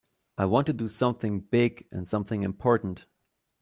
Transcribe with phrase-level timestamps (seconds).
[0.39, 3.05] I want to do something big and something important.